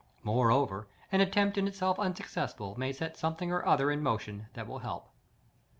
Moreover, 0.23 0.87
an 1.11 1.21
attempt 1.21 1.59
in 1.59 1.67
itself 1.67 1.99
unsuccessful 1.99 2.73
may 2.75 2.91
set 2.91 3.17
something 3.17 3.51
or 3.51 3.63
other 3.63 3.91
in 3.91 4.01
motion 4.01 4.47
that 4.55 4.65
will 4.65 4.79
help. 4.79 5.07